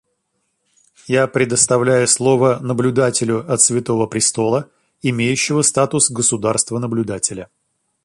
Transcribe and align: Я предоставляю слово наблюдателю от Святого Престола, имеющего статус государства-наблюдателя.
Я 1.07 1.27
предоставляю 1.27 2.07
слово 2.07 2.57
наблюдателю 2.59 3.45
от 3.47 3.61
Святого 3.61 4.07
Престола, 4.07 4.67
имеющего 5.03 5.61
статус 5.61 6.09
государства-наблюдателя. 6.09 7.49